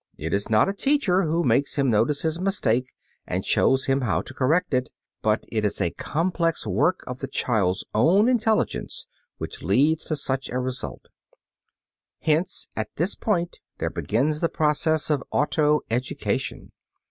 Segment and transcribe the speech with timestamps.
[0.17, 2.91] It is not a teacher who makes him notice his mistake
[3.27, 4.89] and shows him how to correct it,
[5.21, 9.05] but it is a complex work of the child's own intelligence
[9.37, 11.05] which leads to such a result.
[12.21, 16.71] Hence at this point there begins the process of auto education.